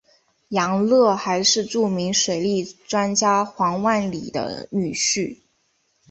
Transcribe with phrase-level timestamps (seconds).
[0.49, 5.37] 杨乐还是著名水利专家黄万里的女婿。